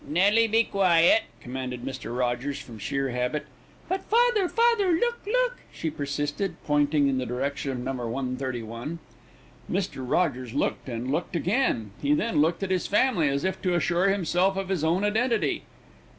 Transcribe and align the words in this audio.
"Nelly, 0.07 0.47
be 0.47 0.63
quiet," 0.63 1.25
commanded 1.41 1.85
Mr. 1.85 2.17
Rogers 2.17 2.57
from 2.57 2.79
sheer 2.79 3.09
habit. 3.09 3.45
"But, 3.87 4.01
father, 4.05 4.49
father, 4.49 4.93
look, 4.93 5.19
look!" 5.27 5.57
she 5.71 5.91
persisted, 5.91 6.55
pointing 6.65 7.07
in 7.07 7.19
the 7.19 7.25
direction 7.27 7.71
of 7.73 7.77
No. 7.81 7.91
131. 8.07 8.97
Mr. 9.71 9.97
Rogers 9.97 10.55
looked, 10.55 10.89
and 10.89 11.11
looked 11.11 11.35
again. 11.35 11.91
He 12.01 12.15
then 12.15 12.41
looked 12.41 12.63
at 12.63 12.71
his 12.71 12.87
family 12.87 13.29
as 13.29 13.43
if 13.45 13.61
to 13.61 13.75
assure 13.75 14.09
himself 14.09 14.57
of 14.57 14.69
his 14.69 14.83
own 14.83 15.03
identity. 15.03 15.65